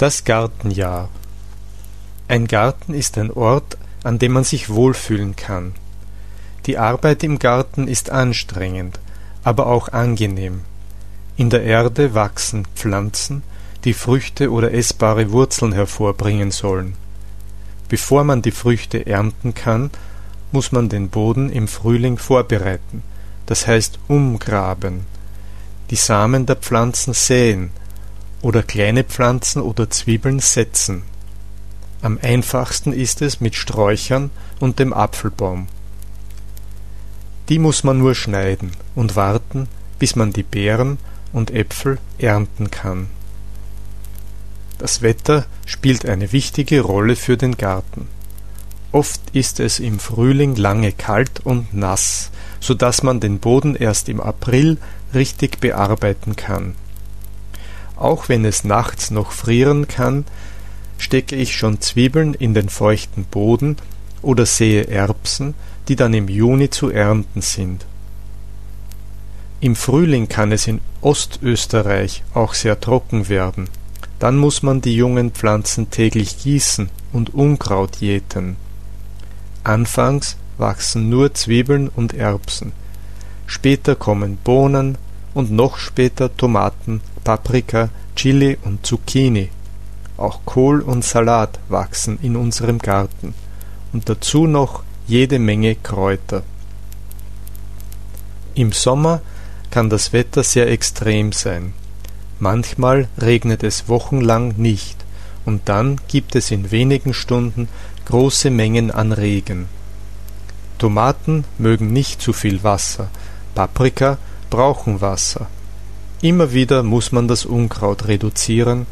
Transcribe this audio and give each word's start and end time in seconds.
Das 0.00 0.24
Gartenjahr 0.24 1.10
Ein 2.26 2.46
Garten 2.46 2.94
ist 2.94 3.18
ein 3.18 3.30
Ort, 3.30 3.76
an 4.02 4.18
dem 4.18 4.32
man 4.32 4.44
sich 4.44 4.70
wohlfühlen 4.70 5.36
kann. 5.36 5.74
Die 6.64 6.78
Arbeit 6.78 7.22
im 7.22 7.38
Garten 7.38 7.86
ist 7.86 8.08
anstrengend, 8.08 8.98
aber 9.44 9.66
auch 9.66 9.88
angenehm. 9.88 10.62
In 11.36 11.50
der 11.50 11.64
Erde 11.64 12.14
wachsen 12.14 12.64
Pflanzen, 12.74 13.42
die 13.84 13.92
Früchte 13.92 14.50
oder 14.50 14.72
essbare 14.72 15.32
Wurzeln 15.32 15.72
hervorbringen 15.72 16.50
sollen. 16.50 16.94
Bevor 17.90 18.24
man 18.24 18.40
die 18.40 18.52
Früchte 18.52 19.04
ernten 19.04 19.52
kann, 19.52 19.90
muss 20.50 20.72
man 20.72 20.88
den 20.88 21.10
Boden 21.10 21.52
im 21.52 21.68
Frühling 21.68 22.16
vorbereiten, 22.16 23.02
das 23.44 23.66
heißt 23.66 23.98
umgraben, 24.08 25.04
die 25.90 25.96
Samen 25.96 26.46
der 26.46 26.56
Pflanzen 26.56 27.12
säen 27.12 27.70
oder 28.42 28.62
kleine 28.62 29.04
Pflanzen 29.04 29.62
oder 29.62 29.90
Zwiebeln 29.90 30.40
setzen. 30.40 31.02
Am 32.02 32.18
einfachsten 32.22 32.92
ist 32.92 33.20
es 33.22 33.40
mit 33.40 33.54
Sträuchern 33.54 34.30
und 34.58 34.78
dem 34.78 34.92
Apfelbaum. 34.92 35.68
Die 37.48 37.58
muss 37.58 37.84
man 37.84 37.98
nur 37.98 38.14
schneiden 38.14 38.70
und 38.94 39.16
warten, 39.16 39.68
bis 39.98 40.16
man 40.16 40.32
die 40.32 40.42
Beeren 40.42 40.98
und 41.32 41.50
Äpfel 41.50 41.98
ernten 42.18 42.70
kann. 42.70 43.08
Das 44.78 45.02
Wetter 45.02 45.44
spielt 45.66 46.06
eine 46.06 46.32
wichtige 46.32 46.80
Rolle 46.80 47.16
für 47.16 47.36
den 47.36 47.56
Garten. 47.58 48.08
Oft 48.92 49.20
ist 49.34 49.60
es 49.60 49.78
im 49.78 49.98
Frühling 49.98 50.56
lange 50.56 50.92
kalt 50.92 51.40
und 51.44 51.74
nass, 51.74 52.30
so 52.60 52.74
dass 52.74 53.02
man 53.02 53.20
den 53.20 53.40
Boden 53.40 53.76
erst 53.76 54.08
im 54.08 54.20
April 54.20 54.78
richtig 55.12 55.60
bearbeiten 55.60 56.34
kann. 56.34 56.74
Auch 58.00 58.30
wenn 58.30 58.46
es 58.46 58.64
nachts 58.64 59.10
noch 59.10 59.30
frieren 59.30 59.86
kann, 59.86 60.24
stecke 60.96 61.36
ich 61.36 61.54
schon 61.54 61.82
Zwiebeln 61.82 62.32
in 62.32 62.54
den 62.54 62.70
feuchten 62.70 63.24
Boden 63.24 63.76
oder 64.22 64.46
sehe 64.46 64.88
Erbsen, 64.88 65.54
die 65.86 65.96
dann 65.96 66.14
im 66.14 66.28
Juni 66.28 66.70
zu 66.70 66.88
ernten 66.88 67.42
sind. 67.42 67.84
Im 69.60 69.76
Frühling 69.76 70.28
kann 70.28 70.50
es 70.50 70.66
in 70.66 70.80
Ostösterreich 71.02 72.22
auch 72.32 72.54
sehr 72.54 72.80
trocken 72.80 73.28
werden. 73.28 73.68
Dann 74.18 74.38
muss 74.38 74.62
man 74.62 74.80
die 74.80 74.96
jungen 74.96 75.32
Pflanzen 75.32 75.90
täglich 75.90 76.38
gießen 76.38 76.88
und 77.12 77.34
Unkraut 77.34 77.96
jäten. 77.96 78.56
Anfangs 79.62 80.36
wachsen 80.56 81.10
nur 81.10 81.34
Zwiebeln 81.34 81.88
und 81.88 82.14
Erbsen. 82.14 82.72
Später 83.46 83.94
kommen 83.94 84.38
Bohnen 84.42 84.96
und 85.34 85.50
noch 85.50 85.76
später 85.76 86.34
Tomaten, 86.34 87.02
Paprika, 87.30 87.90
Chili 88.16 88.58
und 88.64 88.84
Zucchini. 88.84 89.50
Auch 90.16 90.40
Kohl 90.44 90.80
und 90.80 91.04
Salat 91.04 91.60
wachsen 91.68 92.18
in 92.22 92.34
unserem 92.34 92.80
Garten 92.80 93.34
und 93.92 94.08
dazu 94.08 94.48
noch 94.48 94.82
jede 95.06 95.38
Menge 95.38 95.76
Kräuter. 95.76 96.42
Im 98.56 98.72
Sommer 98.72 99.20
kann 99.70 99.90
das 99.90 100.12
Wetter 100.12 100.42
sehr 100.42 100.68
extrem 100.72 101.30
sein. 101.30 101.72
Manchmal 102.40 103.06
regnet 103.16 103.62
es 103.62 103.88
wochenlang 103.88 104.54
nicht 104.56 104.96
und 105.44 105.68
dann 105.68 106.00
gibt 106.08 106.34
es 106.34 106.50
in 106.50 106.72
wenigen 106.72 107.14
Stunden 107.14 107.68
große 108.06 108.50
Mengen 108.50 108.90
an 108.90 109.12
Regen. 109.12 109.68
Tomaten 110.78 111.44
mögen 111.58 111.92
nicht 111.92 112.20
zu 112.20 112.32
viel 112.32 112.64
Wasser, 112.64 113.08
Paprika 113.54 114.18
brauchen 114.50 115.00
Wasser. 115.00 115.46
Immer 116.22 116.52
wieder 116.52 116.82
muss 116.82 117.12
man 117.12 117.28
das 117.28 117.46
Unkraut 117.46 118.06
reduzieren, 118.06 118.86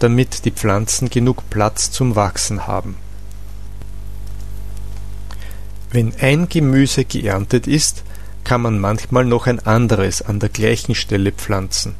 damit 0.00 0.44
die 0.44 0.50
Pflanzen 0.50 1.10
genug 1.10 1.48
Platz 1.48 1.92
zum 1.92 2.16
Wachsen 2.16 2.66
haben. 2.66 2.96
Wenn 5.90 6.12
ein 6.20 6.48
Gemüse 6.48 7.04
geerntet 7.04 7.66
ist, 7.66 8.02
kann 8.44 8.62
man 8.62 8.80
manchmal 8.80 9.24
noch 9.24 9.46
ein 9.46 9.60
anderes 9.60 10.22
an 10.22 10.40
der 10.40 10.48
gleichen 10.48 10.94
Stelle 10.94 11.30
pflanzen. 11.30 11.94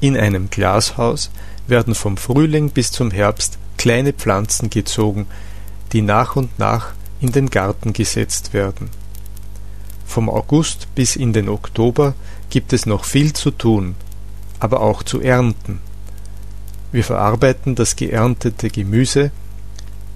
In 0.00 0.16
einem 0.16 0.50
Glashaus 0.50 1.30
werden 1.68 1.94
vom 1.94 2.16
Frühling 2.16 2.70
bis 2.70 2.90
zum 2.90 3.10
Herbst 3.10 3.58
kleine 3.76 4.12
Pflanzen 4.12 4.70
gezogen, 4.70 5.26
die 5.92 6.02
nach 6.02 6.34
und 6.34 6.58
nach 6.58 6.92
in 7.20 7.30
den 7.30 7.50
Garten 7.50 7.92
gesetzt 7.92 8.52
werden. 8.52 8.90
Vom 10.10 10.28
August 10.28 10.92
bis 10.96 11.14
in 11.14 11.32
den 11.32 11.48
Oktober 11.48 12.14
gibt 12.50 12.72
es 12.72 12.84
noch 12.84 13.04
viel 13.04 13.32
zu 13.32 13.52
tun, 13.52 13.94
aber 14.58 14.80
auch 14.80 15.04
zu 15.04 15.20
ernten. 15.20 15.78
Wir 16.90 17.04
verarbeiten 17.04 17.76
das 17.76 17.94
geerntete 17.94 18.70
Gemüse, 18.70 19.30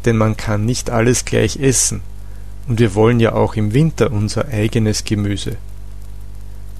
denn 0.04 0.16
man 0.16 0.36
kann 0.36 0.64
nicht 0.64 0.90
alles 0.90 1.24
gleich 1.24 1.60
essen, 1.60 2.00
und 2.66 2.80
wir 2.80 2.96
wollen 2.96 3.20
ja 3.20 3.34
auch 3.34 3.54
im 3.54 3.72
Winter 3.72 4.10
unser 4.10 4.48
eigenes 4.48 5.04
Gemüse. 5.04 5.58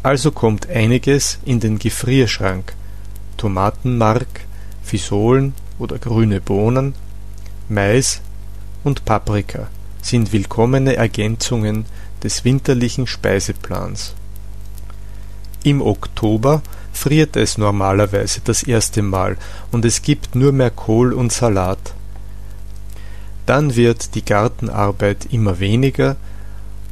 Also 0.02 0.32
kommt 0.32 0.68
einiges 0.68 1.38
in 1.44 1.60
den 1.60 1.78
Gefrierschrank 1.78 2.74
Tomatenmark, 3.36 4.40
Fisolen 4.82 5.54
oder 5.78 5.98
grüne 5.98 6.40
Bohnen, 6.40 6.96
Mais 7.68 8.20
und 8.82 9.04
Paprika 9.04 9.68
sind 10.04 10.32
willkommene 10.32 10.96
Ergänzungen 10.96 11.86
des 12.22 12.44
winterlichen 12.44 13.06
Speiseplans. 13.06 14.14
Im 15.62 15.80
Oktober 15.80 16.62
friert 16.92 17.36
es 17.36 17.56
normalerweise 17.56 18.42
das 18.44 18.62
erste 18.62 19.00
Mal 19.00 19.38
und 19.72 19.84
es 19.86 20.02
gibt 20.02 20.34
nur 20.34 20.52
mehr 20.52 20.70
Kohl 20.70 21.14
und 21.14 21.32
Salat. 21.32 21.94
Dann 23.46 23.76
wird 23.76 24.14
die 24.14 24.24
Gartenarbeit 24.24 25.26
immer 25.30 25.58
weniger 25.58 26.16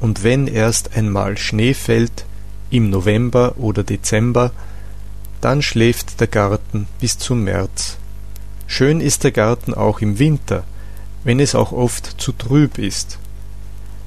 und 0.00 0.24
wenn 0.24 0.46
erst 0.46 0.96
einmal 0.96 1.36
Schnee 1.36 1.74
fällt, 1.74 2.24
im 2.70 2.88
November 2.88 3.58
oder 3.58 3.84
Dezember, 3.84 4.52
dann 5.42 5.60
schläft 5.60 6.18
der 6.20 6.28
Garten 6.28 6.88
bis 6.98 7.18
zum 7.18 7.44
März. 7.44 7.98
Schön 8.66 9.02
ist 9.02 9.24
der 9.24 9.32
Garten 9.32 9.74
auch 9.74 10.00
im 10.00 10.18
Winter, 10.18 10.64
wenn 11.24 11.40
es 11.40 11.54
auch 11.54 11.72
oft 11.72 12.20
zu 12.20 12.32
trüb 12.32 12.78
ist. 12.78 13.18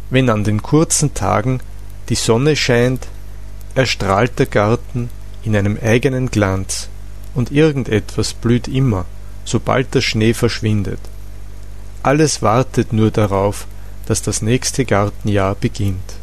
Wenn 0.10 0.30
an 0.30 0.44
den 0.44 0.62
kurzen 0.62 1.14
Tagen 1.14 1.60
die 2.10 2.16
Sonne 2.16 2.56
scheint, 2.56 3.08
erstrahlt 3.74 4.38
der 4.40 4.46
Garten 4.46 5.10
in 5.44 5.56
einem 5.56 5.78
eigenen 5.82 6.30
Glanz, 6.30 6.90
und 7.34 7.52
irgendetwas 7.52 8.34
blüht 8.34 8.68
immer, 8.68 9.06
sobald 9.44 9.94
der 9.94 10.02
Schnee 10.02 10.34
verschwindet. 10.34 11.00
Alles 12.02 12.42
wartet 12.42 12.94
nur 12.94 13.12
darauf, 13.12 13.68
dass 14.06 14.22
das 14.22 14.42
nächste 14.42 14.86
Gartenjahr 14.86 15.56
beginnt. 15.56 16.14